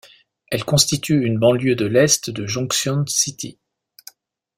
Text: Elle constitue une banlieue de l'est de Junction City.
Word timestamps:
Elle 0.47 0.63
constitue 0.65 1.27
une 1.27 1.37
banlieue 1.37 1.75
de 1.75 1.85
l'est 1.85 2.31
de 2.31 2.47
Junction 2.47 3.05
City. 3.05 3.59